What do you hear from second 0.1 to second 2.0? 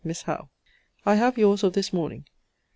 HOWE, I have your's of this